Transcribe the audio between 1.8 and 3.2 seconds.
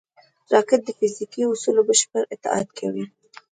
بشپړ اطاعت کوي